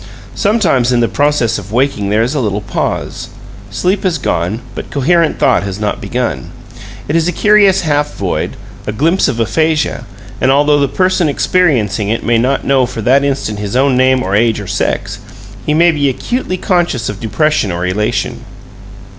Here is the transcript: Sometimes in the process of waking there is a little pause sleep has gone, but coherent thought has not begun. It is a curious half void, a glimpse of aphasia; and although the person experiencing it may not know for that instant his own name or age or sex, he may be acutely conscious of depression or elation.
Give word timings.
Sometimes 0.33 0.91
in 0.91 0.99
the 0.99 1.07
process 1.07 1.59
of 1.59 1.71
waking 1.71 2.09
there 2.09 2.23
is 2.23 2.33
a 2.33 2.39
little 2.39 2.61
pause 2.61 3.29
sleep 3.69 4.01
has 4.01 4.17
gone, 4.17 4.61
but 4.73 4.89
coherent 4.89 5.37
thought 5.37 5.61
has 5.61 5.79
not 5.79 6.01
begun. 6.01 6.49
It 7.07 7.15
is 7.15 7.27
a 7.27 7.31
curious 7.31 7.81
half 7.81 8.15
void, 8.15 8.57
a 8.87 8.91
glimpse 8.93 9.27
of 9.27 9.39
aphasia; 9.39 10.05
and 10.41 10.49
although 10.49 10.79
the 10.79 10.87
person 10.87 11.29
experiencing 11.29 12.09
it 12.09 12.23
may 12.25 12.39
not 12.39 12.65
know 12.65 12.87
for 12.87 13.03
that 13.03 13.23
instant 13.23 13.59
his 13.59 13.75
own 13.75 13.95
name 13.95 14.23
or 14.23 14.35
age 14.35 14.59
or 14.59 14.65
sex, 14.65 15.19
he 15.67 15.75
may 15.75 15.91
be 15.91 16.09
acutely 16.09 16.57
conscious 16.57 17.07
of 17.07 17.19
depression 17.19 17.71
or 17.71 17.85
elation. 17.85 18.43